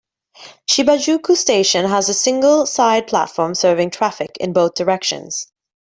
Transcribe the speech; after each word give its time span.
Shibajuku 0.67 1.35
Station 1.37 1.85
has 1.85 2.09
a 2.09 2.15
single 2.15 2.65
side 2.65 3.05
platform 3.05 3.53
serving 3.53 3.91
traffic 3.91 4.31
in 4.39 4.51
both 4.51 4.73
directions. 4.73 5.51